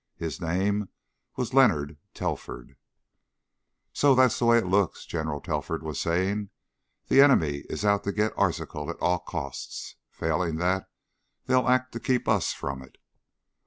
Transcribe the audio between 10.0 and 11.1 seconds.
Failing that,